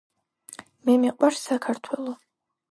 მე 0.89 0.95
მიყვარს 1.03 1.45
საქართველი 1.53 2.19